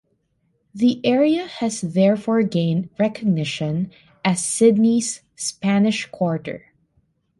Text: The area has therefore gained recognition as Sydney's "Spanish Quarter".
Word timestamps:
The 0.73 0.99
area 1.05 1.45
has 1.45 1.81
therefore 1.81 2.41
gained 2.41 2.89
recognition 2.97 3.91
as 4.25 4.43
Sydney's 4.43 5.21
"Spanish 5.35 6.07
Quarter". 6.07 6.73